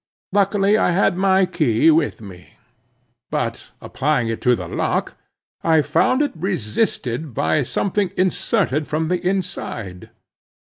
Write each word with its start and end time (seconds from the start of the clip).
Luckily 0.33 0.79
I 0.79 0.89
had 0.89 1.15
my 1.15 1.45
key 1.45 1.91
with 1.91 2.21
me; 2.21 2.53
but 3.29 3.69
upon 3.79 3.85
applying 3.87 4.27
it 4.29 4.41
to 4.41 4.55
the 4.55 4.67
lock, 4.67 5.13
I 5.63 5.83
found 5.83 6.23
it 6.23 6.31
resisted 6.35 7.35
by 7.35 7.61
something 7.61 8.09
inserted 8.17 8.87
from 8.87 9.09
the 9.09 9.21
inside. 9.23 10.09